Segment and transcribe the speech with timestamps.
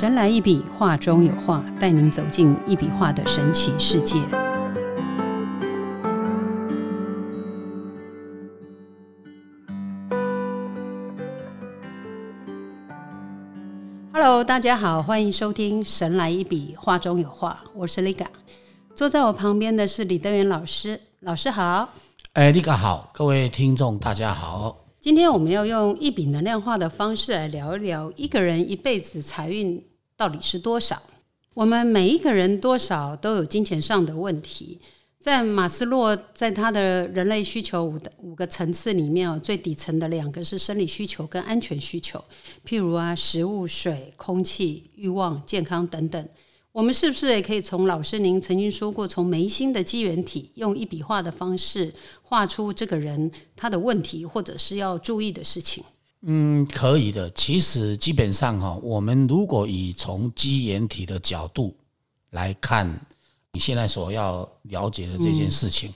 [0.00, 4.18] 神来一笔，画中有画，带您走进一笔画的神奇世界。
[14.10, 18.24] Hello，大家好，欢迎收听《神来一笔，画中有画》，我是 Liga。
[18.96, 21.90] 坐在我旁边的是李德元老师，老师好。
[22.32, 24.78] 哎，Liga 好，各位听众大家好。
[24.98, 29.82] 今天我们要用一笔能量化的方式来聊一聊一个人一辈子财运
[30.20, 31.02] 到底是多少。
[31.54, 34.78] 我们每一个人多少都有金钱上的问题。
[35.18, 42.22] 在马斯洛在他的人类需求五的五个层次里面哦，最底层的两个是生理需求跟安全需求，
[42.66, 46.28] 譬如啊，食物、水、空气、欲望、健康等等。
[46.72, 55.82] 我们是不是也可以从老师您曾经说过，从眉心的机缘体，用一笔画的方式画出这个人他的问题，或者是要注意的事情？
[56.22, 57.30] 嗯，可以的。
[57.30, 61.74] 其实基本上哈，我们如果以从基缘体的角度
[62.30, 62.86] 来看
[63.52, 65.92] 你现在所要了解的这件事情，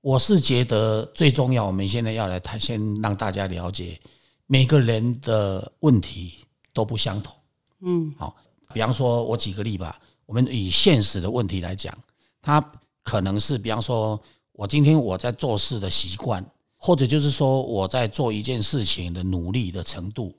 [0.00, 1.66] 我是觉得最重要。
[1.66, 4.00] 我们现在要来谈，先让大家了解
[4.46, 6.38] 每个人的问题
[6.72, 7.34] 都不相同。
[7.80, 8.36] 嗯，好，
[8.74, 10.00] 比方说我举个例吧。
[10.26, 11.92] 我们以现实的问题来讲，
[12.40, 12.64] 它
[13.02, 16.40] 可能是，比方说，我今天我在做事的习惯，
[16.80, 20.34] 或者就是说我在做一件事情的努力的程度，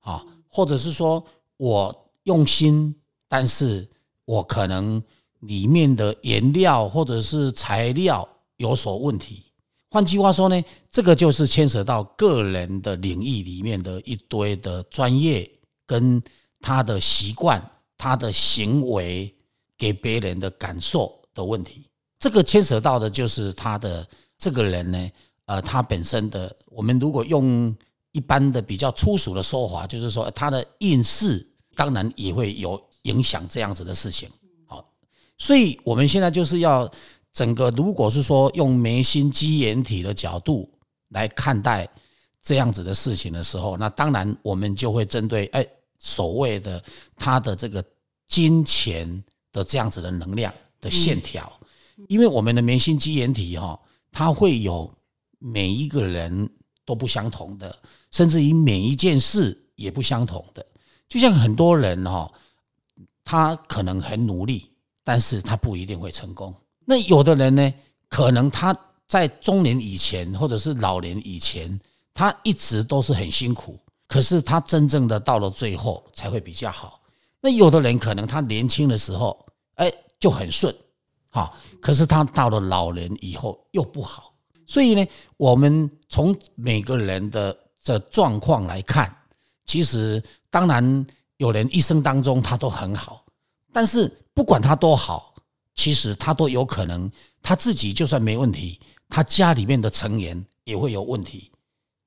[0.00, 1.24] 啊，或者是说
[1.56, 2.94] 我用心，
[3.26, 3.88] 但是
[4.26, 5.02] 我可能
[5.40, 9.42] 里面的颜料或者是材料有所问题。
[9.90, 15.50] 换句话说呢，这个就是牵扯到个人的领域里面的一堆的专业
[15.86, 16.22] 跟
[16.60, 17.60] 他的习惯、
[17.96, 19.32] 他的行为。
[19.78, 21.86] 给别人的感受的问题，
[22.18, 24.08] 这个牵涉到的就是他的
[24.38, 25.10] 这个人呢，
[25.46, 27.74] 呃，它本身的，我们如果用
[28.12, 34.28] 一般的比较粗俗的说法，就是说它的运势，当然也会有影响这样子的事情。
[34.66, 34.84] 好，
[35.38, 36.90] 所以我们现在就是要
[37.32, 40.70] 整个，如果是说用眉心基眼体的角度
[41.08, 41.88] 来看待
[42.42, 45.66] 这样子的事情的时候，那当然我们就会针对哎
[45.98, 46.82] 所谓的
[47.16, 47.82] 他的这个
[48.28, 49.24] 金钱。
[49.52, 50.52] 的这样子的能量
[50.82, 51.50] 的线条，
[52.08, 53.80] 因为我们的眉心肌眼体哈，
[54.12, 54.92] 它会有
[55.38, 56.48] 每一个人
[56.84, 57.76] 都不相同的，
[58.10, 60.64] 甚至于每一件事也不相同的。
[61.08, 62.30] 就像很多人哈，
[63.24, 64.70] 他可能很努力，
[65.04, 66.54] 但是他不一定会成功。
[66.84, 67.74] 那有的人呢，
[68.08, 68.76] 可能他
[69.06, 71.78] 在中年以前或者是老年以前，
[72.14, 77.00] 他一直都是很辛苦，可是他真正的到了最后才会比较好。
[77.40, 80.74] 那有的人可能他年轻的时候，哎，就很顺，
[81.30, 84.32] 好，可是他到了老年以后又不好，
[84.66, 85.06] 所以呢，
[85.36, 89.14] 我们从每个人的这状况来看，
[89.64, 91.06] 其实当然
[91.36, 93.24] 有人一生当中他都很好，
[93.72, 95.34] 但是不管他多好，
[95.74, 97.10] 其实他都有可能
[97.42, 101.50] 他自己就算没问题，他家里面的成员也会有问题，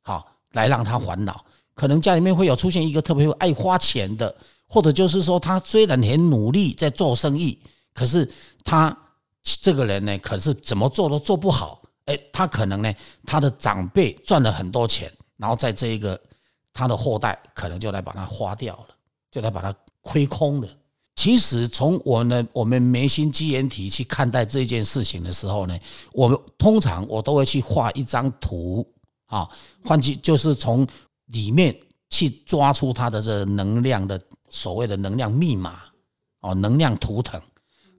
[0.02, 4.36] 好，来让他烦恼，可能家里面会有出现一个特别爱花钱的。
[4.72, 7.60] 或者就是说，他虽然很努力在做生意，
[7.92, 8.32] 可是
[8.64, 8.96] 他
[9.42, 11.79] 这个人呢，可是怎么做都做不好。
[12.10, 12.94] 哎，他可能呢，
[13.26, 16.20] 他的长辈赚了很多钱，然后在这一个
[16.74, 18.88] 他的后代可能就来把它花掉了，
[19.32, 20.68] 就来把它亏空了。
[21.16, 25.78] 其实从我呢，我们眉心基眼体去看待这件事情的时候呢，
[26.12, 28.86] 我们通常我都会去画一张图
[29.28, 29.50] 啊，
[29.86, 30.88] 换句就是从
[31.28, 31.74] 里面
[32.10, 34.20] 去抓出他的这能量的。
[34.52, 35.80] 所谓的能量密码
[36.40, 37.40] 哦，能量图腾，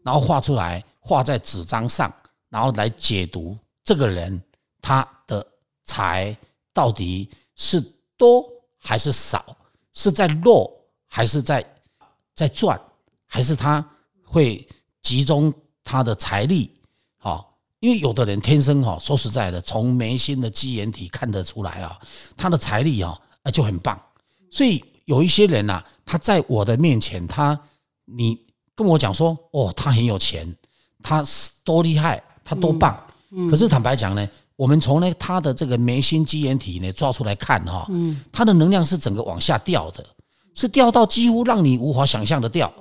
[0.03, 2.13] 然后画出来，画在纸张上，
[2.49, 3.57] 然后来解读
[3.91, 4.41] 这个人
[4.81, 5.45] 他的
[5.83, 6.37] 财
[6.73, 7.81] 到底是
[8.17, 9.57] 多还是少，
[9.93, 10.73] 是在落
[11.09, 11.61] 还是在
[12.33, 12.81] 在赚，
[13.27, 13.85] 还是他
[14.25, 14.65] 会
[15.03, 16.73] 集中他的财力？
[17.23, 17.45] 哦，
[17.81, 21.99] 因为有的人天生哈，说实在的，从眉心的基眼体看得出来啊，
[22.37, 23.21] 他的财力啊
[23.53, 24.01] 就很棒，
[24.53, 24.85] 所以。
[25.07, 27.61] 有一些人呐，他在我的面前，他
[28.05, 30.57] 你跟我讲说，哦，他很有钱，
[31.03, 33.05] 他是多厉害，他多棒。
[33.49, 37.89] 可是坦白讲呢，我们从呢他的这个眉心肌眼体呢抓出来看哈，
[38.33, 40.05] 他的能量是整个往下掉的，
[40.55, 42.73] 是掉到几乎让你无法想象的掉。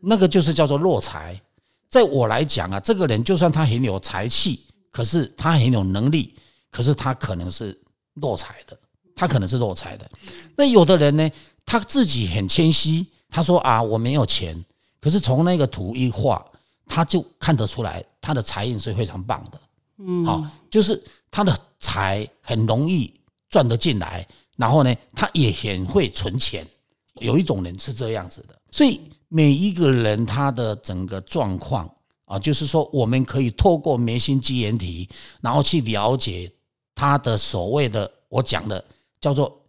[0.00, 1.40] 那个就是叫做落财。
[1.88, 4.60] 在我来讲啊，这个人就算他很有才气，
[4.90, 6.34] 可是他很有能力，
[6.70, 7.78] 可是他可能是
[8.14, 8.78] 落财的。
[9.14, 10.10] 他可能是落财的，
[10.56, 11.30] 那有的人呢，
[11.66, 14.64] 他自己很谦虚，他说啊，我没有钱，
[15.00, 16.44] 可是从那个图一画，
[16.86, 19.60] 他就看得出来，他的财运是非常棒的，
[20.04, 23.12] 嗯，好，就是他的财很容易
[23.48, 24.26] 赚得进来，
[24.56, 26.66] 然后呢，他也很会存钱，
[27.20, 31.88] 有一种人是这样子的，所以每一个人他的整个状况
[32.24, 35.08] 啊，就是说我们可以透过眉心肌炎体，
[35.40, 36.50] 然后去了解
[36.94, 38.84] 他的所谓的我讲的
[39.20, 39.60] 叫做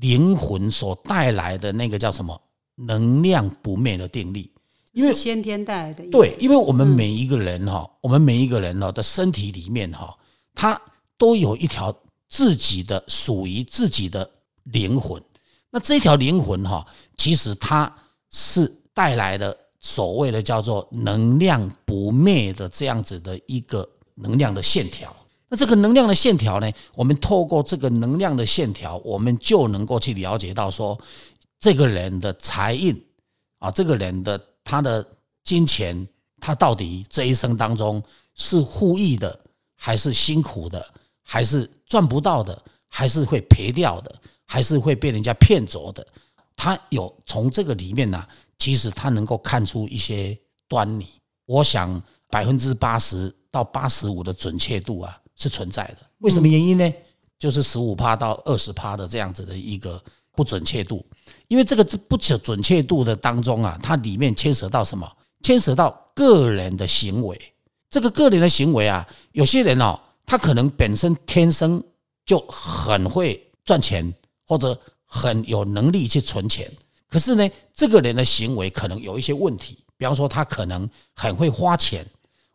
[0.00, 2.40] 灵魂所带来的那个叫什么
[2.74, 4.50] 能量不灭的定律。
[4.98, 10.12] 因为先天带来的，对，因为我们每一个人哈，我们每一个人呢的身体里面哈，
[10.56, 10.80] 他
[11.16, 11.96] 都有一条
[12.28, 14.28] 自己的属于自己的
[14.64, 15.22] 灵魂。
[15.70, 16.84] 那这条灵魂哈，
[17.16, 17.94] 其实它
[18.28, 25.14] 是带来的所谓的叫做能量不灭的这样子的一个能量的线条。
[25.48, 30.98] 那这个能量的线条呢，我们透过这个能量的线条，我们就能够去了解到说，
[31.60, 33.00] 这个人的财运
[33.60, 34.36] 啊，这个人的。
[34.68, 35.02] 他的
[35.44, 36.06] 金钱，
[36.38, 38.02] 他到底这一生当中
[38.34, 39.40] 是富裕的，
[39.74, 40.86] 还是辛苦的，
[41.22, 44.14] 还是赚不到的，还是会赔掉的，
[44.46, 46.06] 还是会被人家骗走的？
[46.54, 48.22] 他有从这个里面呢，
[48.58, 50.38] 其实他能够看出一些
[50.68, 51.06] 端倪。
[51.46, 56.00] 我想百分之八十到八十五的准确度啊是存在的。
[56.18, 56.92] 为什么原因呢？
[57.38, 60.02] 就是十五趴到二十趴的这样子的一个
[60.38, 61.04] 不准确度。
[61.48, 65.10] 因为这个这不准准确度的当中啊，它里面牵涉到什么？
[65.42, 67.36] 牵涉到个人的行为。
[67.90, 71.82] 这个个人的行为啊，有些人哦，他可能本身天生
[72.24, 74.14] 就很会赚钱，
[74.46, 76.70] 或者很有能力去存钱。
[77.08, 79.82] 可是呢，这个人的行为可能有一些问题。
[79.96, 82.06] 比方说，他可能很会花钱，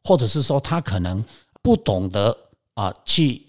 [0.05, 1.21] 或者是说他可能
[1.61, 2.33] 不懂得
[2.75, 3.41] 啊去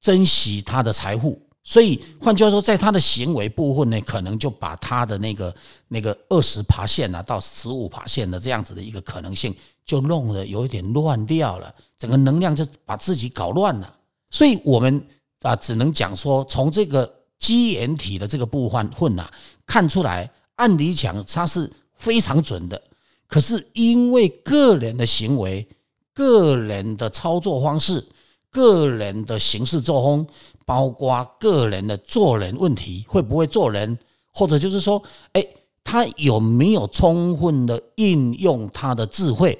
[0.00, 1.38] 珍惜他的财富。
[1.64, 5.54] 所以，换句话说，在他的行为部分呢，可能就把他的那个
[5.86, 9.54] 那个二十爬线啊，到十五爬线的这样子的一个可能性，
[9.86, 13.94] 就弄得有一点乱掉了，整个能量就把自己搞乱了。
[14.28, 15.06] 所以，我们
[15.42, 19.32] 啊，只能讲说，从这个基岩体的这个部分混啊，
[19.64, 22.82] 看出来，按理讲它是非常准的。
[23.28, 25.64] 可是，因为个人的行为、
[26.12, 28.04] 个人的操作方式、
[28.50, 30.26] 个人的行事作风。
[30.72, 33.98] 包括个人的做人问题，会不会做人，
[34.32, 35.02] 或者就是说，
[35.34, 35.46] 哎，
[35.84, 39.58] 他有没有充分的运用他的智慧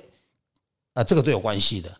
[0.95, 1.05] 啊？
[1.05, 1.95] 这个都有关系的，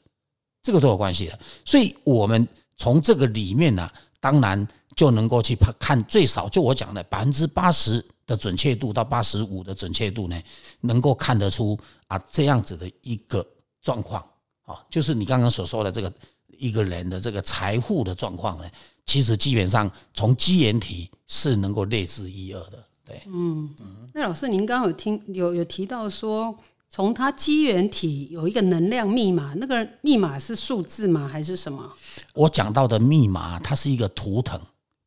[0.63, 1.39] 这个都有关系的。
[1.63, 2.49] 所以，我们
[2.79, 3.87] 从这个里面呢，
[4.19, 4.67] 当然
[4.97, 10.43] 就能够去看，最少就我讲的百分之八十的准确度到八十五的准确度呢，
[10.81, 13.47] 能够看得出啊这样子的一个
[13.83, 14.25] 状况
[14.63, 16.11] 啊，就是你刚刚所说的这个
[16.57, 18.65] 一个人的这个财富的状况呢。
[19.05, 23.21] 其实基本上从基岩体是能够类似一二的，对。
[23.27, 23.69] 嗯，
[24.15, 26.57] 那老师您刚刚有听有有提到说，
[26.89, 31.29] 从它基源体有一个能量密码，那个密码是数字吗？
[31.29, 31.93] 还是什么？
[32.33, 34.59] 我讲到的密码，它是一个图腾。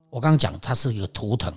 [0.09, 1.51] 我刚刚讲它是一个图腾，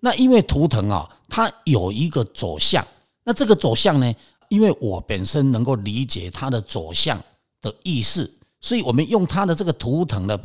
[0.00, 2.84] 那因为图腾啊，它有一个走向。
[3.24, 4.14] 那这个走向呢，
[4.48, 7.22] 因为我本身能够理解它的走向
[7.62, 8.30] 的意思，
[8.60, 10.38] 所以我们用它的这个图腾的。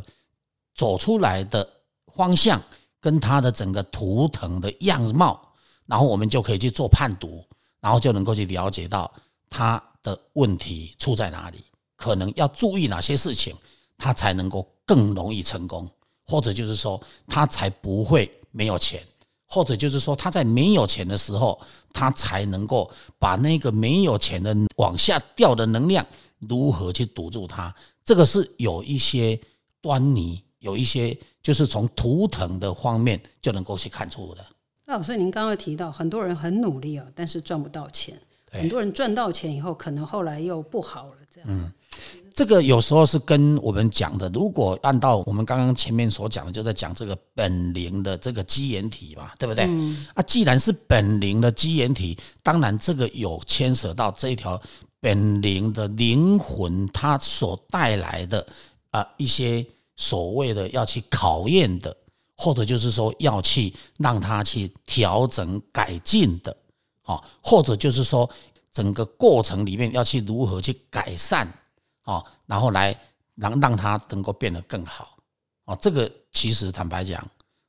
[0.74, 1.68] 走出来的
[2.14, 2.60] 方向
[3.00, 5.40] 跟它的整个图腾的样貌，
[5.86, 7.44] 然后我们就可以去做判读，
[7.80, 9.10] 然后就能够去了解到
[9.48, 11.64] 它的问题出在哪里，
[11.96, 13.54] 可能要注意哪些事情，
[13.98, 15.88] 它才能够更容易成功，
[16.26, 19.02] 或者就是说他才不会没有钱，
[19.46, 21.60] 或者就是说他在没有钱的时候，
[21.92, 26.04] 他才能够把那个没有钱的往下掉的能量
[26.38, 29.40] 如何去堵住它，这个是有一些
[29.80, 30.42] 端倪。
[30.60, 34.44] 有一些就是从图腾的方面就能够去看出的。
[34.86, 38.14] 那老师，您刚刚提到很多人很努力啊，但是赚不到钱；
[38.50, 41.14] 很多人赚到钱以后，可能后来又不好了。
[41.32, 41.72] 这样，嗯，
[42.34, 44.28] 这个有时候是跟我们讲的。
[44.30, 49.64] 如果按照我们刚刚前面所讲的，就在讲这个本灵的这个基岩体嘛，对不对？
[50.14, 54.60] 啊，既然是本灵的基岩体，当然这个有牵涉到这一条
[54.98, 58.44] 本灵的灵魂，它所带来的
[58.90, 59.64] 啊一些。
[60.00, 61.94] 所谓的要去考验的，
[62.34, 66.56] 或者就是说要去让他去调整改进的，
[67.02, 68.28] 啊，或者就是说
[68.72, 71.46] 整个过程里面要去如何去改善，
[72.00, 72.98] 啊，然后来
[73.34, 75.18] 让让他能够变得更好，
[75.66, 77.22] 啊，这个其实坦白讲，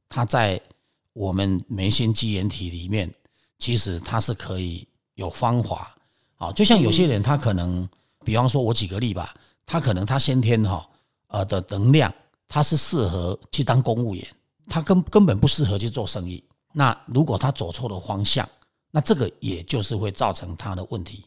[0.08, 0.60] 他在
[1.12, 3.14] 我们眉心肌炎体里面，
[3.60, 5.98] 其实他是可以有方法，
[6.38, 7.86] 啊，就像有些人他可能，
[8.24, 9.36] 比方说我举个例吧，
[9.66, 10.88] 他可能他先天哈。
[11.32, 12.14] 呃的能量，
[12.48, 14.28] 他是适合去当公务员，
[14.70, 16.44] 他根根本不适合去做生意。
[16.74, 18.48] 那如果他走错了方向，
[18.92, 21.26] 那这个也就是会造成他的问题。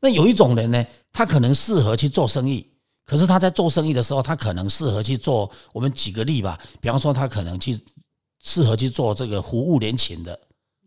[0.00, 2.66] 那有一种人呢，他可能适合去做生意，
[3.04, 5.50] 可是他在做生意的时候，他可能适合去做。
[5.72, 7.78] 我们举个例吧，比方说他可能去
[8.42, 10.38] 适合去做这个服务联勤的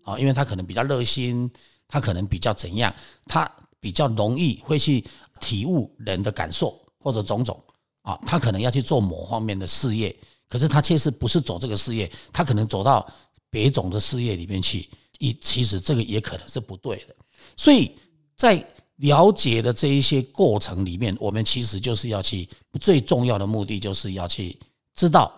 [0.03, 1.51] 啊，因为他可能比较热心，
[1.88, 2.93] 他可能比较怎样，
[3.25, 5.05] 他比较容易会去
[5.39, 7.62] 体悟人的感受或者种种
[8.03, 10.15] 啊，他可能要去做某方面的事业，
[10.48, 13.05] 可是他确实不是走这个事业，他可能走到
[13.50, 17.15] 别种的事业里面去，一其实这个也可能是不对的，
[17.57, 17.91] 所以
[18.36, 18.63] 在。
[18.98, 22.48] 了解的这一些过程里面，我们其实就是要去
[22.79, 24.57] 最重要的目的，就是要去
[24.93, 25.33] 知道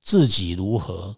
[0.00, 1.14] 自己如何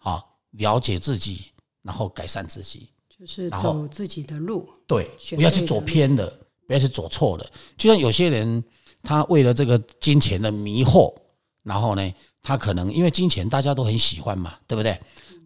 [0.00, 1.46] 啊了解自己，
[1.82, 4.68] 然后改善自己，就是走自己的路。
[4.86, 6.28] 对，不要去走偏的，
[6.66, 7.50] 不要去走错的。
[7.78, 8.62] 就像有些人，
[9.02, 11.14] 他为了这个金钱的迷惑，
[11.62, 15.00] 然后呢，他可能因为金钱大家都很喜欢嘛，对不对？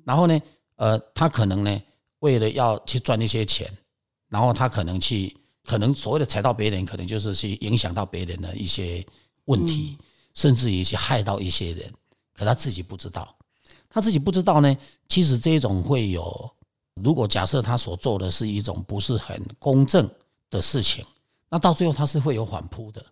[0.04, 0.40] 然后呢，
[0.76, 1.82] 呃，他可能呢，
[2.20, 3.70] 为了要去赚一些钱，
[4.28, 5.36] 然后他可能去。
[5.64, 9.06] 可能所谓的踩到别人，可能就是去影响到别人的一些
[9.44, 9.96] 问题，
[10.34, 11.88] 甚至于去害到一些人。
[12.34, 13.32] 可他自己不知道，
[13.88, 14.76] 他自己不知道呢。
[15.08, 16.50] 其实这种会有，
[16.94, 20.10] 如果假设他所做的是一种不是很公正
[20.50, 21.06] 的事情，
[21.48, 23.06] 那到最后他是会有反扑的。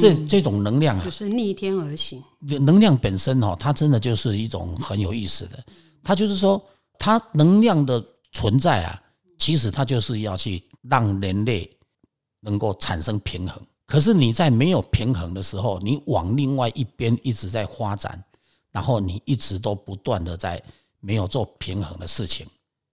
[0.00, 2.22] 这这种能量啊，就是逆天而行。
[2.40, 5.64] 能量本身哈，它真的就是一种很有意思的。
[6.02, 6.62] 它就是说，
[6.98, 9.02] 它能量的存在啊，
[9.38, 11.70] 其实它就是要去让人类。
[12.44, 18.20] 能够产生平衡，可是你在没有平衡的时候，你往另外一边一直在发展，
[18.72, 20.60] 然后你一直都不断的在
[20.98, 22.44] 没有做平衡的事情，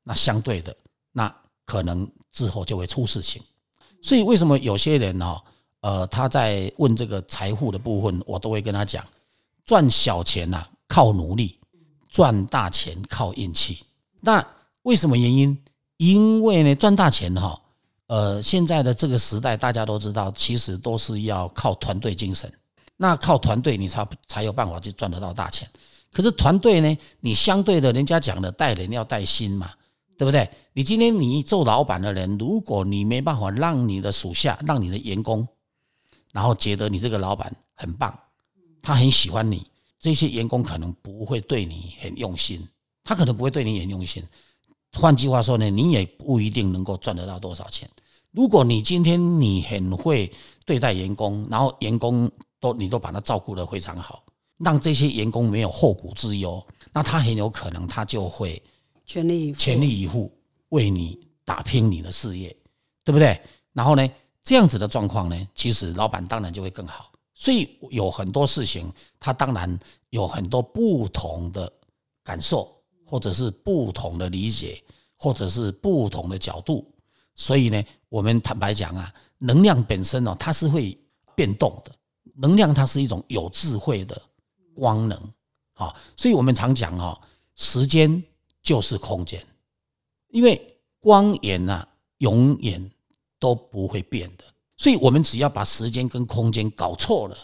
[0.03, 0.77] 那相对的，
[1.12, 3.41] 那可能之后就会出事情。
[4.03, 5.36] 所以为什么有些人呢？
[5.81, 9.05] 呃，他在问这个财富的部分，我都会跟他讲：
[9.65, 11.57] 赚小钱呐靠努力，
[12.09, 13.83] 赚大钱靠运气。
[14.21, 14.45] 那
[14.83, 15.57] 为什么原因？
[15.98, 17.62] 因为呢，赚大钱哈。
[18.07, 22.51] 呃，现在的这个时代，大家都知道，其实都是要靠团队精神。
[22.98, 25.69] 那靠团队，你才才有办法去赚得到大钱。
[26.12, 29.69] 可是团队呢，你相对的，人家讲的带人要带心嘛，
[30.17, 30.50] 对不对？
[30.74, 35.48] 你今天你做老板的人，如果你没办法让你的属下、让你的员工，
[36.31, 38.17] 然后觉得你这个老板很棒，
[38.81, 39.65] 他很喜欢你，
[40.00, 42.65] 这些员工可能不会对你很用心，
[43.03, 44.24] 他可能不会对你很用心。
[44.93, 47.89] 换句话说呢，你也不一定能够赚得到多少钱。
[48.31, 50.31] 如果你今天你很会
[50.65, 54.24] 对待员工，然后员工都你都把他照顾得非常好，
[54.57, 58.62] 让这些员工没有后顾之忧，那他很有可能他就会
[59.05, 60.31] 全力以赴全力以赴
[60.69, 62.55] 为你打拼你的事业，
[63.03, 63.39] 对不对？
[63.74, 64.07] 然后呢，
[64.50, 67.12] 这样子的状况呢，其实老板当然就会更好。
[67.36, 69.79] 所以有很多事情，他当然
[70.10, 71.72] 有很多不同的
[72.24, 72.75] 感受。
[73.06, 74.84] 或者是不同的理解，
[75.15, 76.86] 或者是不同的角度，
[77.34, 80.96] 所以呢，我们坦白讲啊，能量本身哦，它是会
[81.36, 81.91] 变动的。
[82.36, 84.22] 能量它是一种有智慧的
[84.75, 85.20] 光能，
[85.74, 87.20] 好，所以我们常讲哈，
[87.56, 88.24] 时间
[88.62, 89.44] 就是空间，
[90.27, 91.88] 因为光源呐，
[92.20, 92.91] 永远
[93.39, 94.43] 都不会变的。
[94.77, 97.38] 所以我们只要把时间跟空间搞错了，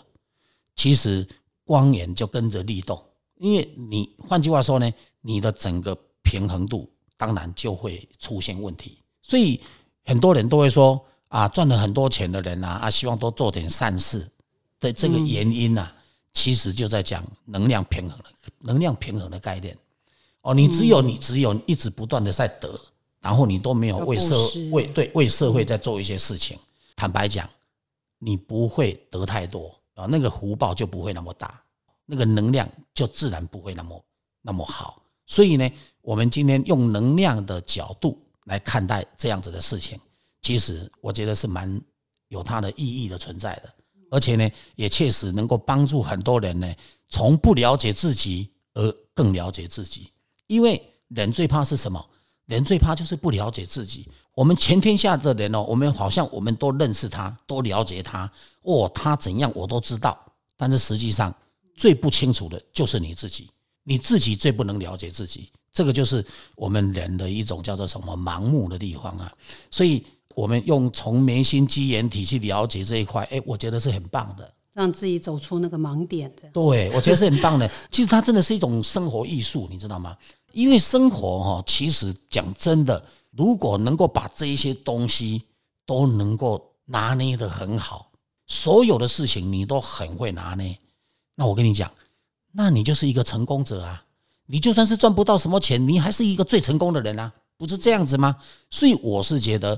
[0.75, 1.28] 其实
[1.64, 3.02] 光源就跟着律动。
[3.38, 4.94] 因为你换句话说呢。
[5.28, 6.88] 你的整个平衡度
[7.18, 9.60] 当然就会出现问题，所以
[10.04, 14.24] 很多人都会说啊，赚了很多钱的人啊，啊，希望多做点善事
[14.80, 15.92] 的这个原因呢，
[16.32, 18.20] 其实就在讲能量平衡
[18.60, 19.75] 能量平衡的概念。
[20.42, 22.80] 哦，你只有你只有一直不断的在得，
[23.25, 24.36] 然后你都没有为社
[24.70, 26.55] 为对为社会在做一些事情。
[26.96, 27.50] 坦白讲，
[28.20, 31.60] 你不会得太多啊，那个福报就不会那么大，
[32.05, 34.00] 那个能量就自然不会那么
[34.44, 35.01] 那么好。
[35.25, 35.67] 所以呢，
[36.03, 40.00] 我们今天用能量的角度来看待这样子的事情，
[40.44, 41.82] 其实我觉得是蛮
[42.27, 43.74] 有它的意义的存在的，
[44.12, 46.72] 而且呢，也确实能够帮助很多人呢，
[47.10, 50.12] 从不了解自己而更了解自己。
[50.46, 52.08] 因为人最怕是什么？
[52.46, 54.08] 人最怕就是不了解自己。
[54.34, 60.18] 我们全天下的人哦，我们好像我们都认识他，都了解他，哦，他怎样我都知道，
[60.58, 61.34] 但是实际上
[61.75, 63.50] 最不清楚的就是你自己。
[63.88, 66.25] 你自己最不能了解自己，这个就是
[66.56, 69.32] 我们人的一种叫做什么盲目的地方啊。
[69.70, 76.50] 所以，我们用从眉心肌眼体去了解这一块，哎，我觉得是很棒的，让自己走出那个盲点的。
[76.52, 77.70] 对，我觉得是很棒的。
[77.92, 80.18] 其实它真的是一种生活艺术，你知道吗？
[80.56, 85.42] 因为生活哈，其实讲真的，如果能够把这一些东西
[85.86, 88.10] 都能够拿捏的很好，
[88.48, 90.80] 所有的事情你都很会拿捏，
[91.36, 91.92] 那我跟你讲。
[92.54, 94.06] 那你就是一个成功者啊！
[94.46, 98.38] 你就算是赚不到什么钱，你还是一个最成功的人啊，不是这样子吗？
[98.70, 99.78] 所以我是觉得，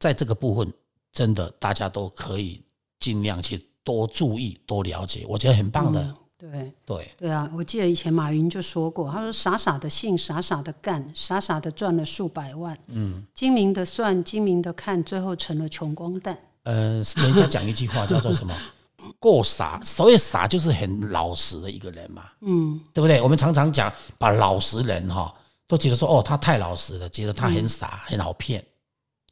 [0.00, 0.72] 在这个部分，
[1.12, 2.62] 真的大家都可以
[3.00, 6.14] 尽量去多注意、多了解，我觉得很棒的。
[6.38, 16.38] 对对，对啊，我记得以前马云就说过，他说傻傻的信，傻傻的干，傻傻的赚了数百万，嗯，精明的算，精明的看，最后成了穷光蛋。
[16.64, 18.54] 呃，人家讲一句话叫做什么？
[19.18, 23.22] 过傻，所谓傻就是很老实的一个人嘛，嗯，对不对？
[23.22, 25.32] 我们常常讲，把老实人哈，
[25.68, 28.64] 都觉得说哦，他太老实了，觉得他很傻，很好骗。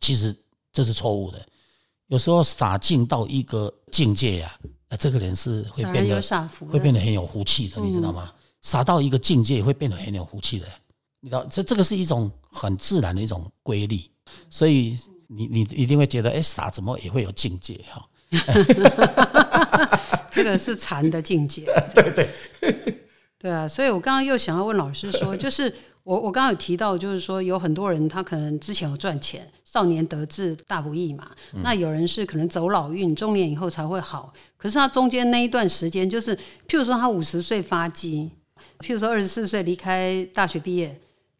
[0.00, 0.34] 其实
[0.73, 1.44] 这是错误的。
[2.14, 4.56] 有时候傻进到一个境界呀，
[4.88, 6.23] 啊，这个人是会变得
[6.71, 8.33] 会变得很有福气的，你知道吗？
[8.62, 10.66] 傻到一个境界会变得很有福气的，
[11.18, 14.00] 你知道，这这个是一种很自然的一种规律，
[14.49, 18.09] 所以你你一定会觉得，哎，傻怎么也会有境界哈？
[20.30, 21.64] 这个是禅的境界。
[21.92, 22.33] 对对
[23.40, 31.28] 对啊，所以我刚刚又想要问老师说，就是我我刚刚有提到，就是说有很多人他可能之前有赚钱，少年得志大不易嘛。
[31.64, 34.33] 那有人是可能走老运，中年以后才会好。
[34.57, 36.37] 可是他中间那一段时间，就是
[36.69, 38.31] 譬如说他五十岁发迹，
[38.78, 40.97] 譬如说二十四岁离开大学毕业，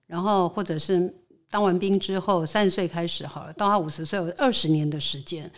[0.09, 1.14] 然后或者是
[1.49, 5.49] 当完兵之后三十岁开始好了，到他五十岁有二十年的时间。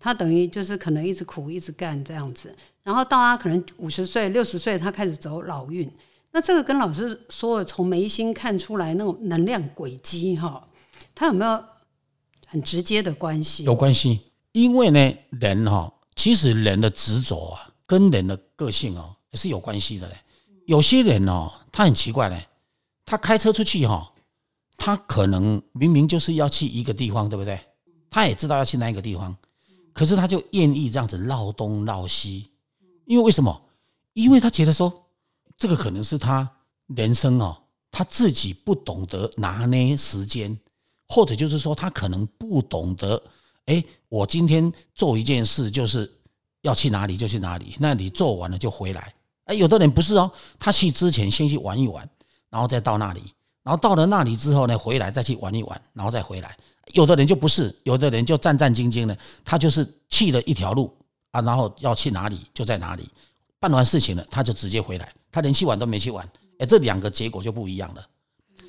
[0.00, 5.88] 他等于就是可能一直苦一直干这样子，然后到他可能五十岁六十岁，他开始走老运。
[6.32, 10.66] 那这个跟老师说的从眉心看出来那种能量轨迹哈，
[11.14, 11.64] 他有没有
[12.46, 13.64] 很直接的关系？
[13.64, 14.20] 有关系，
[14.52, 20.16] 因为呢，人哈，其实人的执着啊，跟人的个性哦也是有关系的嘞。
[20.66, 22.46] 有些人哦，他很奇怪嘞，
[23.04, 24.12] 他开车出去哈，
[24.76, 27.60] 他可能明明就是要去一个地方，对不对？
[28.10, 29.36] 他也知道要去那一个地方。
[29.92, 32.50] 可是他就愿意这样子绕东绕西，
[33.04, 33.62] 因为为什么？
[34.12, 35.06] 因为他觉得说，
[35.56, 36.50] 这个可能是他
[36.86, 37.56] 人生哦，
[37.90, 40.58] 他自己不懂得拿捏时间，
[41.14, 43.22] 或者就是说他可能不懂得，
[43.66, 46.12] 哎，我今天做一件事就是
[46.62, 49.14] 要去哪里就去哪里，那你做完了就回来。
[49.44, 52.08] 哎，有的人不是哦，他去之前先去玩一玩，
[52.50, 53.22] 然后再到那里，
[53.62, 56.56] 然后到了那里之后呢，回来再去玩一玩，然后再回来。
[56.94, 60.92] 有的人就不是，有的人就战战兢兢的，他就是去了一条路
[61.30, 63.08] 啊，然后要去哪里就在哪里，
[63.60, 68.04] 办完事情了他就直接回来，他连去玩都没去玩，哎，这两个结果就不一样了。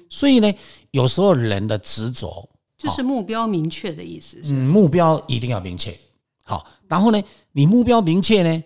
[0.09, 0.53] 所以呢，
[0.91, 4.37] 有时候人的执着就是目标明确的意思。
[4.43, 5.97] 嗯，目标一定要明确。
[6.43, 8.63] 好，然后呢，你目标明确呢，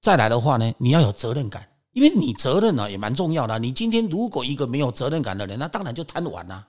[0.00, 3.58] 再来的话呢，你要有责任感，因为你责任呢也蛮重要的。
[3.58, 6.66] 你今天如果一个没有责任感的人，那当然就贪玩啦。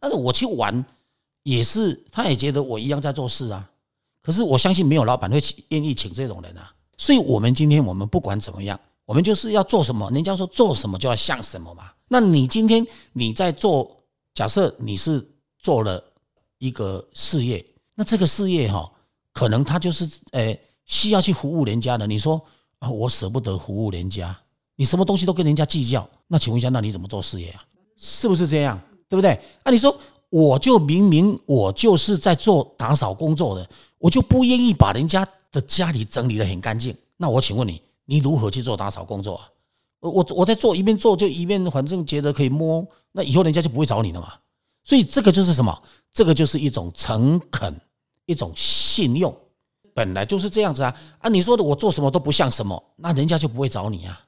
[0.00, 0.84] 但是我去玩。
[1.46, 3.70] 也是，他也觉得我一样在做事啊。
[4.22, 5.38] 可是我相信没有老板会
[5.68, 6.72] 愿意请这种人啊。
[6.96, 11.90] 所以，我们今天我们不管怎么样，我们就是要做什么，人家说做什么就要像什么嘛。
[12.08, 15.26] 那你今天你在做，假设你是
[15.58, 16.02] 做了
[16.58, 17.64] 一个事业，
[17.94, 18.90] 那这个事业哈，
[19.32, 22.06] 可能他就是呃需要去服务人家的。
[22.06, 22.40] 你说
[22.78, 24.36] 啊，我舍不得服务人家，
[24.76, 27.64] 你什么东西都跟人家计较，那请问一下，那你怎么做事业啊？
[27.96, 28.80] 是不是这样？
[29.08, 29.38] 对不对？
[29.64, 29.96] 那你说。
[30.30, 36.92] 我就明明我就是在做打扫工作的，我就不愿意把人家的家里整理的很干净。
[37.16, 39.48] 那我请问你，你如何去做打扫工作啊？
[40.04, 44.34] 我我我在做一边做就一边，反正觉得可以摸，那以后人家就不会找你了嘛。
[44.84, 45.82] 所以这个就是什么？
[46.12, 47.80] 这个就是一种诚恳，
[48.26, 49.34] 一种信用，
[49.94, 50.94] 本来就是这样子啊。
[51.18, 54.20] 啊，你说的我做什么都不像什么，那人家就不会找你啊，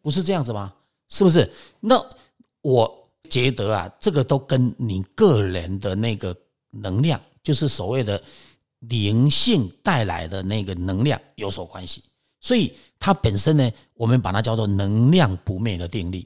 [0.00, 0.72] 不是这样子吗？
[1.08, 1.52] 是不是？
[1.80, 2.02] 那
[2.62, 3.00] 我。
[3.30, 6.36] 觉得啊，这个都跟你个人的那个
[6.70, 8.22] 能量，就是所谓的
[8.80, 12.04] 灵性带来的那个能量有所关系。
[12.44, 16.18] 所以它本身呢，我们把它叫做能量不灭的定律，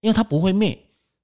[0.00, 0.76] 因为它不会灭，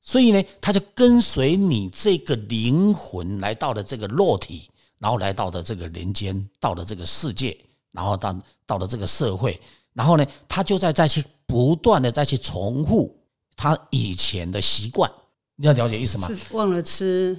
[0.03, 7.57] 所以呢，它就跟随你这个灵魂来到了这个肉体，然后来到的这个人间，到了这个世界，
[7.93, 9.59] 然后到到了这个社会，
[9.95, 13.17] 然后呢，它就在再去不断的再去重复
[13.57, 15.11] 它以前的习惯。
[15.57, 16.29] 你要了解意思吗？
[16.51, 17.35] 忘了吃，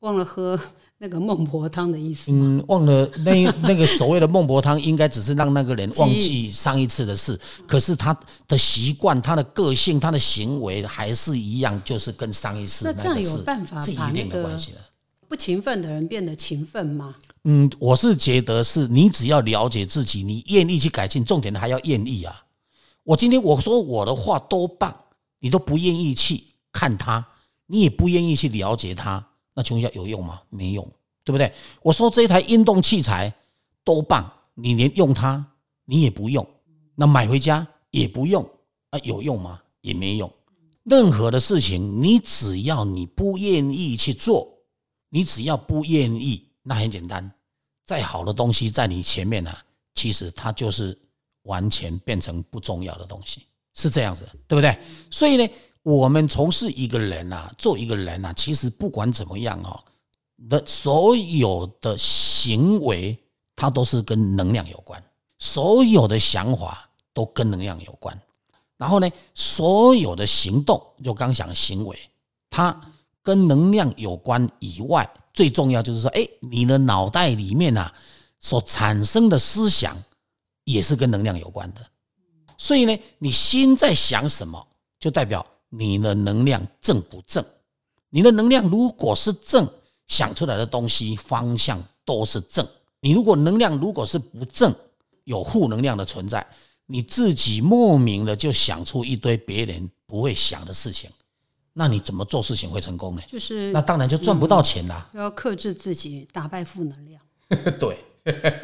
[0.00, 0.60] 忘了喝
[1.00, 2.32] 那个孟婆汤的意思。
[2.32, 7.38] 嗯，忘了那那个所谓的孟婆汤，应该只是让那个人 忘记上一次的事。
[7.66, 14.58] 可是他的习惯、他的个性、他的行为还是一样，就是跟上一次那这样有办法把那个
[15.28, 17.14] 不勤奋的人变得勤奋吗？
[17.44, 22.42] 嗯，我是觉得是你只要了解自己，你愿意去改进，重点的还要愿意啊。
[23.04, 24.94] 我今天我说我的话多棒，
[25.38, 27.24] 你都不愿意去看他。
[27.70, 29.22] 你也不愿意去了解它，
[29.58, 30.40] 那请问一下有用吗？
[30.50, 30.88] 没用，
[31.24, 31.52] 对不对？
[31.82, 33.34] 我说这一台运动器材
[33.82, 35.44] 多棒，你连用它
[35.84, 36.48] 你也不用，
[36.94, 38.48] 那买回家也不用
[38.90, 39.60] 啊，有用吗？
[39.80, 40.32] 也没用。
[40.84, 44.48] 任何的事情，你只要你不愿意去做，
[45.08, 47.28] 你只要不愿意，那很简单，
[47.84, 49.52] 再好的东西在你前面呢，
[49.96, 50.96] 其实它就是
[51.42, 53.42] 完全变成不重要的东西。
[53.74, 54.78] 是这样子，对不对？
[55.10, 55.48] 所以呢，
[55.88, 59.82] 我们从事一个人啊，做一个人啊，其实不管怎么样哦，
[60.50, 63.18] 的所有的行为，
[63.56, 65.00] 它都是跟能量有关；
[65.38, 68.14] 所有的想法都跟能量有关。
[68.76, 71.98] 然后呢，所有的行动，就刚讲行为，
[72.50, 72.78] 它
[73.22, 77.90] 跟能量有关以外，最重要就是说，哎，你的脑袋里面啊，
[78.40, 79.96] 所产生的思想
[80.64, 81.80] 也是跟能量有关的。
[82.58, 84.68] 所以呢，你心在想什么，
[85.00, 87.44] 就代表你的能量正不正。
[88.10, 89.68] 你的能量如果是正，
[90.06, 92.66] 想出来的东西方向都是正。
[93.00, 94.74] 你如果能量如果是不正，
[95.24, 96.46] 有负能量的存在，
[96.86, 101.10] 你自己莫名的就想出一堆别人不会想的事情，
[101.74, 103.22] 那你怎么做事情会成功呢？
[103.28, 105.10] 就是那当然就赚不到钱啦。
[105.14, 107.20] 要克制自己，打败负能量。
[107.78, 107.98] 对。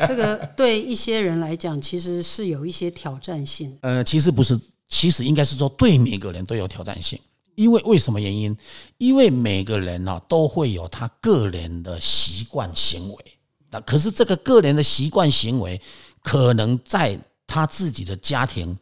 [0.06, 3.78] 这个对一些人来讲，其实是有一些挑战性。
[3.80, 4.60] 呃，其实不是，
[4.94, 7.18] 其实应该是说对每个人都有挑战性。
[7.56, 8.56] 因为为什么原因？
[8.98, 13.24] 因为每个人呢都会有他个人的习惯行为。
[13.70, 15.80] 那可是这个个人的习惯行为，
[16.22, 18.76] 可能在他自己的家庭、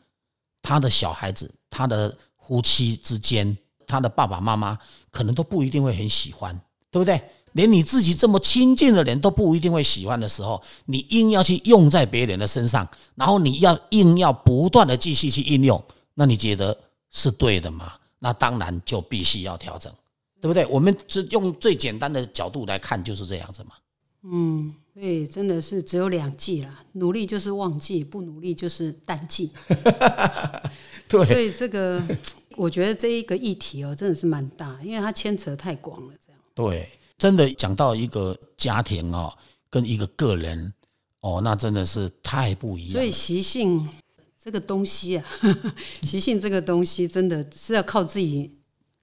[0.60, 2.14] 他的小孩子、他的
[2.46, 4.78] 夫妻之间、他的爸爸妈妈，
[5.10, 6.54] 可能都不一定会很喜欢，
[6.90, 7.18] 对不对？
[7.52, 16.76] 连你自己这么亲近的人都不一定会喜欢的时候，你硬要去用在别人的身上，然后你要硬要不断的继续去应用，那你觉得
[17.10, 17.92] 是对的吗？
[18.18, 19.92] 那当然就必须要调整，
[20.40, 20.64] 对不对？
[20.66, 23.70] 我们只用最简单的角度来看，就是这样子嘛。
[24.22, 29.50] 嗯，所以真的是只有两季了，努力就是旺季，不努力就是淡季。
[31.08, 32.02] 对，所以这个
[32.56, 36.40] 我觉得这一个议题哦，真的是蛮大，因为它牵扯太广了，这样。
[36.54, 36.88] 对。
[37.18, 39.32] 真的讲到一个家庭哦，
[39.70, 40.74] 跟一个个人
[41.20, 42.94] 哦，那真的是太不一样。
[42.94, 43.88] 所以习性
[44.42, 45.24] 这个东西啊，
[46.02, 48.50] 习性这个东西真的是要靠自己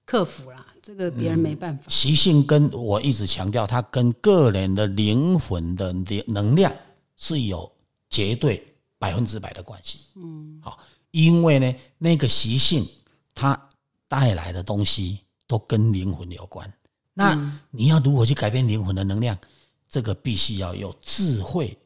[0.04, 1.84] 克服啦，这个别人没办法。
[1.88, 6.70] 习性跟我一直强调，它跟个人的灵魂的能能量
[7.16, 7.72] 是有
[8.10, 8.62] 绝对
[8.98, 10.00] 百分之百的关系。
[10.16, 10.78] 嗯，好，
[11.10, 12.86] 因为呢，那个习性
[13.34, 13.58] 它
[14.08, 16.70] 带来的东西都跟灵魂有关。
[17.14, 19.38] 那你要如何去改变灵魂的能量？
[19.88, 21.76] 这个必须要有智慧，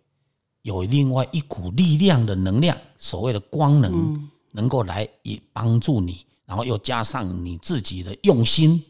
[0.64, 8.82] 有另外一股力量的能量，所谓的光能，能够来以帮助你，然后又加上你自己的用心，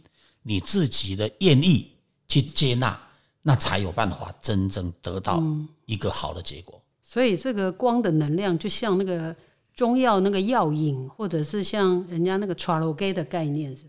[0.42, 1.90] 你自己的愿意
[2.28, 2.96] 去接纳，
[3.42, 5.42] 那才有办法真正得到
[5.86, 6.80] 一个好的结果。
[7.02, 9.34] 所以，这个光的能量，就像那个
[9.74, 13.82] 中药那个药引，或者是像人家那个 traloge 的概念是。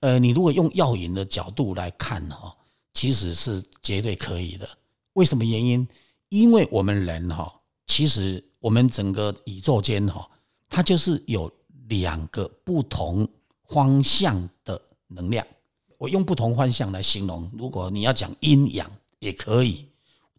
[0.00, 2.56] 呃，你如果用药引的角度来看哈，
[2.94, 4.66] 其实是绝对可以的。
[5.12, 5.86] 为什么原因？
[6.28, 7.52] 因为我们人哈，
[7.86, 10.28] 其实我们整个宇宙间哈，
[10.68, 11.50] 它就是有
[11.88, 13.26] 两个不同
[13.68, 15.46] 方向的能量。
[15.98, 19.86] 我用不同方向来形容，如果你要讲阴阳也可以，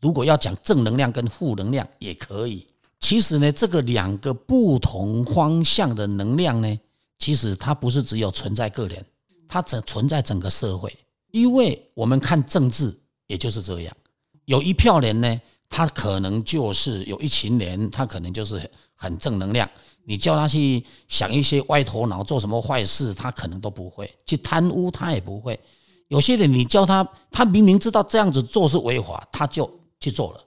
[0.01, 2.67] 如果要讲正能量跟负能量也可以。
[2.99, 6.79] 其实呢，这个两个不同方向的能量呢，
[7.17, 9.03] 其实它不是只有存在个人。
[9.49, 10.93] 它整存在整个社会，
[11.31, 12.93] 因为我们看政治
[13.27, 13.95] 也就是这样，
[14.43, 19.69] 有一票人呢，他可能就是有一群人，他可能就是很正能量。
[20.05, 25.59] 你叫他去想一些歪头脑做什么坏事，他可能都不会去贪污，他也不会。
[26.07, 30.43] 有些人你叫他，他明明知道这样子做是违法，他就去做了。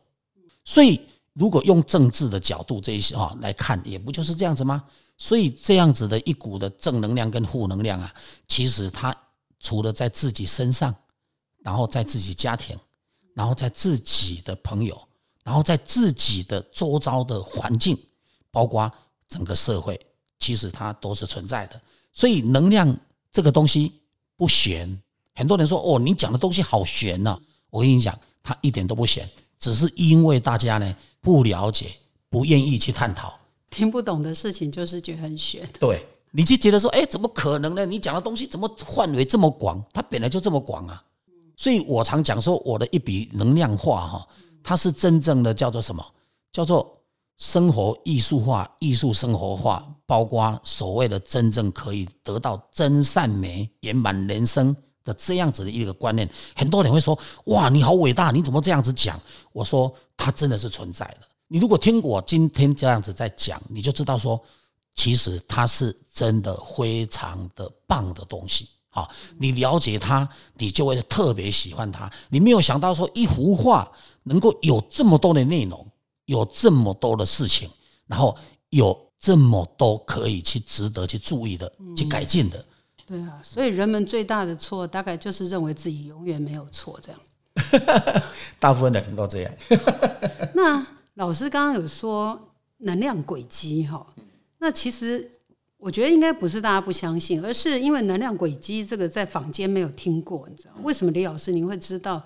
[0.65, 0.99] 所以，
[1.35, 4.83] 如果用政治的角度这一些哈来看，也不就是这样子吗？
[5.19, 8.11] 所以这样子的一股的正能量跟负能量啊，
[8.49, 9.15] 其实他
[9.59, 10.95] 除了在自己身上，
[11.63, 12.75] 然后在自己家庭，
[13.35, 14.99] 然后在自己的朋友，
[15.43, 17.99] 然后在自己的周遭的环境，
[18.51, 18.91] 包括
[19.29, 19.99] 整个社会，
[20.39, 21.81] 其实它都是存在的。
[22.13, 22.95] 所以能量
[23.33, 23.93] 这个东西
[24.37, 25.01] 不玄，
[25.35, 27.39] 很多人说哦，你讲的东西好玄呐。
[27.71, 31.93] 我跟你讲，它一点都不玄，只是因为大家呢不了解，
[32.29, 33.33] 不愿意去探讨。
[33.71, 37.87] 听不懂的事情就是觉得很玄，对，你就觉得说，哎，怎么可能呢？
[37.87, 39.81] 你讲的东西怎么范围这么广？
[39.93, 41.01] 它本来就这么广啊。
[41.57, 44.29] 所以我常讲说，我的一笔能量化哈，
[44.63, 46.05] 它是真正的叫做什么？
[46.53, 46.99] 叫做
[47.39, 56.29] 生活艺术化、艺术生活化，包括所谓的真正可以得到真善美、圆满人生的这样子的一个观念。
[56.55, 59.19] 很多人会说，哇，你好伟大，你怎么这样子讲？
[59.53, 61.29] 我说，它真的是存在的。
[61.49, 64.39] 你如果听我今天这样子在讲，你就知道说，
[64.95, 68.69] 其实它是真的非常的棒的东西。
[68.91, 72.11] 好，你了解他，你就会特别喜欢他。
[72.29, 73.91] 你没有想到说，一幅画
[74.25, 75.87] 能够有这么多的内容，
[76.25, 77.71] 有这么多的事情，
[78.07, 78.37] 然后
[78.71, 82.65] 有这么多可以去值得去注意的、去改进的。
[83.07, 87.21] 对啊，所以人们最大的错，大概就是认为自己永远没有错这样。
[88.59, 89.53] 大部分的人都这样。
[90.55, 92.41] 那老师刚刚有说
[92.79, 94.07] 能量轨迹哈，
[94.59, 95.31] 那其实
[95.81, 101.11] 我觉得应该不是大家不相信，而是因为能量轨迹这个在坊间没有听过，你知道为什么？
[101.11, 102.23] 李老师您会知道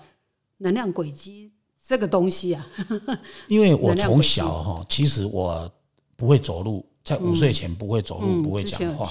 [0.57, 1.51] 能量轨迹
[1.87, 2.67] 这个东西啊？
[3.47, 5.71] 因为我从小哈，其实我
[6.17, 9.09] 不会走路，在五岁前不会走路，不会讲话。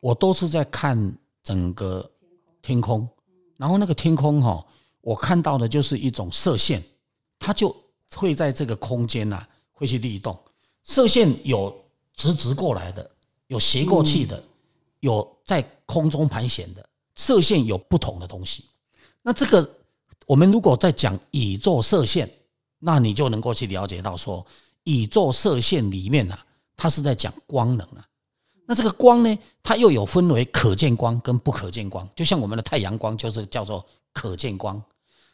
[0.00, 2.10] 我都是在看整个
[2.62, 3.06] 天空，
[3.58, 4.64] 然后那个天空哈，
[5.02, 6.82] 我看到的就是一种射线，
[7.38, 7.76] 它就
[8.14, 10.34] 会在这个空间呐，会去律动。
[10.82, 13.10] 射线有直直过来的，
[13.50, 14.40] 有斜过去的，
[15.00, 16.88] 有在空中盘旋的。
[17.16, 18.64] 射线有不同的东西。
[19.22, 19.68] 那这个
[20.26, 22.30] 我们如果在讲宇宙射线，
[22.78, 24.46] 那你就能够去了解到说，
[24.84, 28.06] 宇宙射线里面啊，它是在讲光能啊。
[28.66, 34.80] 那这个光呢，它又有分为可见光跟不可见光，就像我们的太阳光就是叫做可见光。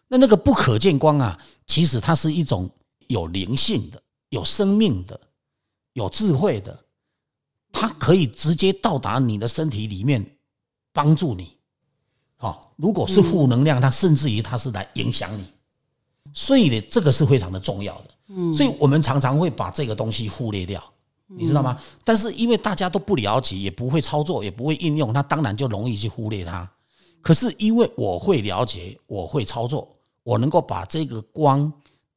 [0.08, 2.68] 那那个不可见光啊，其实它是一种
[3.08, 5.20] 有灵性的、有生命的、
[5.92, 6.76] 有智慧的，
[7.78, 10.24] 它可以直接到达你的身体里面，
[10.94, 11.52] 帮助你。
[12.38, 15.44] 好，如果是负能量，它甚至于它是来影响你。
[16.32, 18.04] 所以呢，这个是非常的重要的。
[18.28, 20.82] 嗯，所以我们常常会把这个东西忽略掉。
[21.26, 21.78] 你知道吗？
[22.02, 26.70] 但是因为大家都不了解，也不会操作，也不会应用，那当然就容易去忽略它。
[27.20, 29.86] 可是因为我会了解，我会操作，
[30.22, 31.70] 我能够把这个光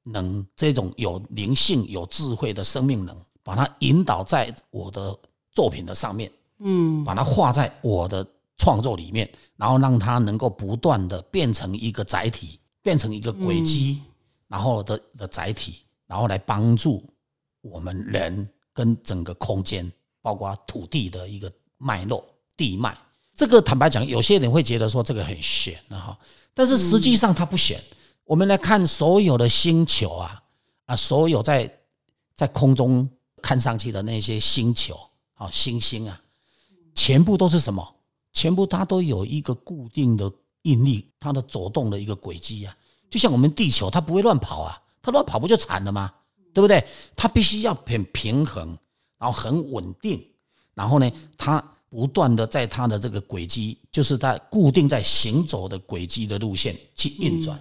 [0.03, 5.17] 能这种有灵性、有智慧的生命能，把它引导在我的
[5.51, 8.25] 作品的上面，嗯，把它画在我的
[8.57, 13.99] 创作里面，然后让它能够不断的变成一个载体，变成一个轨迹，
[14.47, 17.03] 然后的的载体，然后来帮助
[17.61, 18.49] 我们人。
[18.71, 22.23] 跟整个空间，包括土地的一个脉络、
[22.55, 22.97] 地脉，
[23.35, 26.17] 这个坦白讲，有些人会觉得说这个很玄哈，
[26.53, 27.77] 但是实际上它不玄。
[28.23, 30.41] 我们来看所有的星球啊
[30.85, 31.69] 啊，所有在
[32.37, 33.09] 在空中
[33.41, 34.97] 看上去的那些星球
[35.39, 36.21] 啊、星星啊，
[36.93, 37.95] 全部都是什么？
[38.33, 40.29] 全部它都有一个固定的
[40.63, 42.75] 引力，它的走动的一个轨迹啊。
[43.09, 46.13] 就像我们地球，它不会乱跑啊，它乱跑不就惨了吗？
[46.53, 46.85] 对不对？
[47.15, 48.77] 它必须要很平衡，
[49.17, 50.21] 然后很稳定，
[50.73, 57.57] 然后呢，它不断的在它的这个轨迹，就是它固定在行走的轨迹的路线去运转。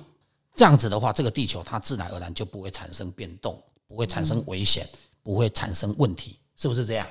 [0.56, 4.88] 这样子的话，这个地球它自然而然就不会产生变动，不会产生危险，
[5.22, 7.06] 不会产生问题，是不是这样？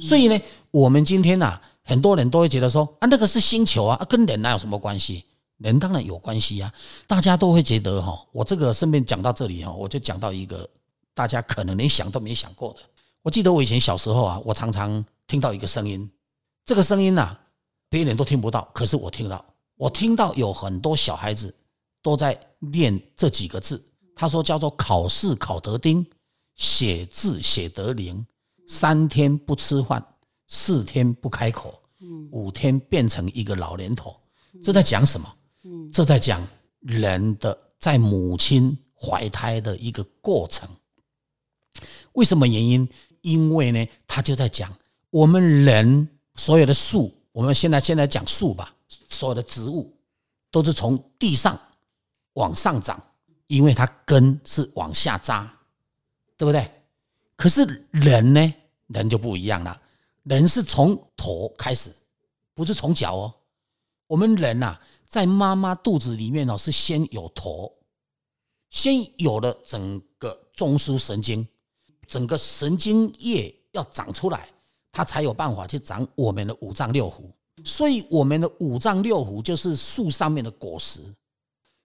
[0.00, 5.24] 所以呢，我们今天呐，很多人都会觉得说啊，那个是星球啊，跟人哪有什么关系？
[5.58, 6.72] 人当然有关系呀。
[7.06, 10.68] 大家都会觉得哈，我这个顺便讲到这里哈，我就讲到一个。
[11.14, 12.80] 大家可能连想都没想过的。
[13.22, 16.10] 我记得我以前小时候啊，我常常听到一个声音，
[16.66, 17.34] 这个声音呐，
[17.88, 19.42] 别人都听不到，可是我听到，
[19.76, 21.54] 我听到有很多小孩子
[22.02, 23.82] 都在念这几个字。
[24.14, 26.06] 他说叫做“考试考得丁，
[26.54, 28.26] 写字写得灵，
[28.66, 30.04] 三天不吃饭，
[30.46, 31.80] 四天不开口，
[32.30, 34.14] 五天变成一个老年头。”
[34.62, 35.36] 这在讲什么？
[35.92, 36.40] 这在讲
[36.80, 40.68] 人的在母亲怀胎的一个过程。
[42.12, 42.88] 为什么原因？
[43.20, 44.72] 因为呢，他就在讲
[45.10, 48.74] 我们人所有的树，我们现在现在讲树吧，
[49.10, 49.94] 所有的植物
[50.50, 51.58] 都是从地上
[52.34, 53.02] 往上长，
[53.48, 55.52] 因为它根是往下扎，
[56.36, 56.70] 对不对？
[57.36, 58.54] 可是人呢，
[58.86, 59.80] 人就不一样了，
[60.22, 61.94] 人是从头开始，
[62.54, 63.34] 不是从脚哦。
[64.06, 67.72] 我们人呐，在妈妈肚子里面哦，是先有头，
[68.70, 71.46] 先有了整个中枢神经。
[72.08, 74.48] 整个神经叶要长出来，
[74.92, 77.22] 它才有办法去长我们的五脏六腑。
[77.64, 81.00] 所以，我们的五脏六腑就是树上面的果实。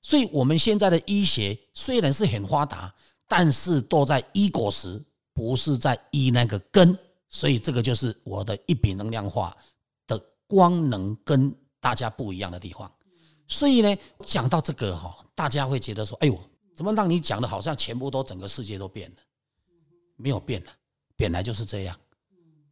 [0.01, 2.93] 所以，我们现在的医学虽然是很发达，
[3.27, 5.01] 但是都在医果实，
[5.41, 6.95] 不是在医那个根。
[7.29, 9.55] 所以，这个就是我的一笔能量化
[10.05, 12.91] 的光能跟大家不一样的地方。
[13.47, 16.37] 所以呢，讲到这个哈，大家会觉得说：“哎呦，
[16.75, 19.17] 怎么让你讲的好像全部都整个世界都变了？”
[20.17, 20.71] 没有变了，
[21.15, 21.97] 本来就是这样，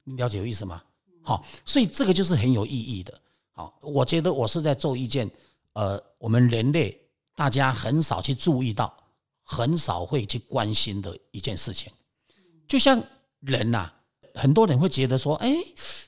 [0.04, 0.84] 你了解有意思吗？
[1.24, 3.18] 好，所以这个就是很有意义的。
[3.54, 5.32] 好，我觉得我是在做一件，
[5.74, 7.00] 呃，我们人类
[7.34, 8.94] 大家很少去注意到，
[9.44, 11.90] 很少会去关心的一件事情。
[12.70, 13.04] 就像
[13.42, 13.92] 人呐，
[14.36, 15.54] 很多人会觉得说，哎，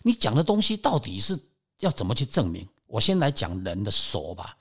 [0.03, 1.37] 你讲的东西到底是
[1.79, 2.65] 要怎么去证明？
[2.85, 4.55] 我先来讲人的手吧，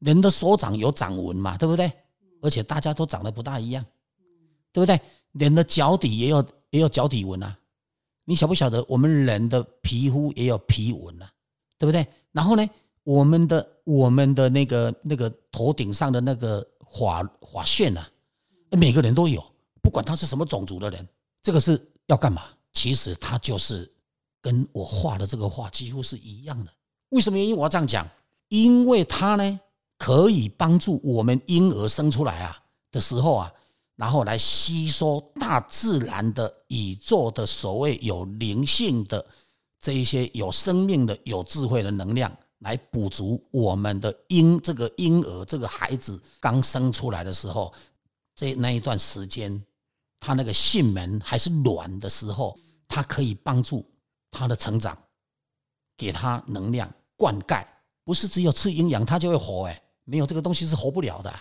[0.00, 1.90] 人的手掌有掌纹嘛，对不对？
[2.42, 3.84] 而且大家都长得不大一样，
[4.72, 5.00] 对不对？
[5.32, 7.56] 人的脚底也有也有脚底纹啊，
[8.24, 11.30] 你晓不晓得我们人的皮肤也有皮纹啊，
[11.78, 12.04] 对不对？
[12.32, 12.68] 然后呢，
[13.04, 18.10] 我们的我们的那个那个头顶上的那个发发旋啊，
[18.70, 19.40] 每个人都有，
[19.80, 21.08] 不管他是什么种族的人，
[21.44, 22.42] 这个是要干嘛？
[22.72, 23.88] 其实它就是
[24.40, 26.72] 跟我画的这个画几乎是一样的。
[27.10, 28.08] 为什么原因我要这样讲？
[28.48, 29.60] 因为它呢
[29.98, 33.52] 可以帮助我们婴儿生出来啊的时候啊。
[33.96, 39.24] 然后来吸收大自然的宇宙的所谓有灵性的
[39.78, 47.72] 这一些有生命的有智慧的能量，来补足我们的婴这个婴儿这个孩子刚生出来的时候，
[48.34, 49.64] 这那一段时间，
[50.24, 52.58] 他那个性门还是软的时候，
[52.88, 53.84] 它可以帮助
[54.30, 54.96] 他的成长，
[55.96, 57.62] 给他能量灌溉，
[58.04, 61.34] 不是只有吃营养他就会活哎，没有这个东西是活不了的，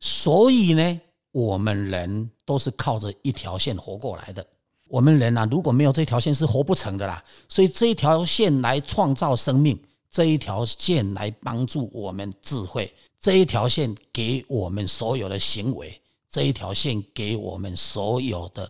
[0.00, 1.00] 所以呢。
[1.34, 4.46] 我们人都是靠着一条线活过来的。
[4.86, 7.24] 我们人啊，如果没有这条线是活不成的啦。
[7.48, 15.98] 所以这一条线来创造生命，这一条线来帮助我们智慧，这一条线给我们所有的行为，
[16.32, 18.68] 这一条线给我们所有的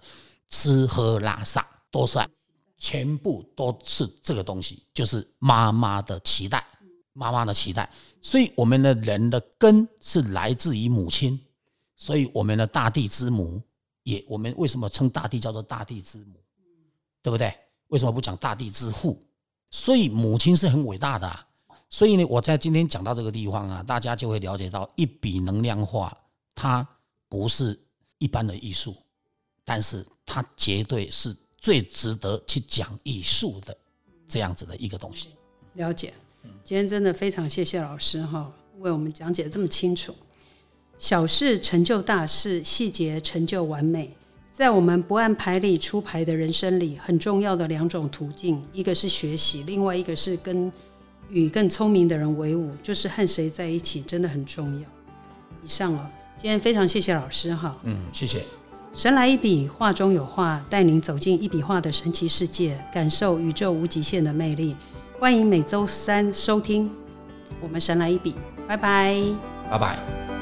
[0.51, 2.18] 吃喝拉撒，都是
[2.77, 6.66] 全部都是这个东西，就是妈妈的期待，
[7.12, 7.88] 妈妈的期待。
[8.20, 11.40] 所以我们的人的根是来自于母亲。
[11.94, 13.62] 所以我们的大地之母，
[14.03, 16.35] 也我们为什么称大地叫做大地之母，
[17.22, 17.55] 对不对？
[17.87, 19.25] 为什么不讲大地之父？
[19.70, 21.46] 所以母亲是很伟大的。
[21.88, 26.12] 所以呢，我在今天讲到这个地方啊，大家就会了解到一笔能量画，
[26.57, 26.85] 它
[27.33, 27.81] 不是
[28.18, 28.95] 一般的艺术，
[29.64, 33.75] 但是它绝对是最值得去讲艺术的
[34.29, 35.29] 这样子的一个东西。
[35.73, 36.12] 了解，
[36.62, 40.14] 今天真的非常谢谢老师哈，为我们讲解这么清楚。
[40.99, 44.14] 小事成就大事，细节成就完美。
[44.53, 50.71] 在我们不按牌理出牌的人生里，很重要的两种途径，一个是学习，另外一个是跟
[51.31, 54.88] 与更聪明的人为伍，就是和谁在一起真的很重要。
[55.64, 57.77] 以上了，今天非常谢谢老师哈。
[57.85, 58.42] 嗯，谢谢。
[58.95, 64.77] 神来一笔，画中有画，带您走进一笔画的神奇世界，感受宇宙无极限的魅力。
[65.18, 66.90] 欢迎每周三收听
[67.61, 68.35] 我们神来一笔，
[68.66, 69.16] 拜拜，
[69.71, 70.41] 拜拜。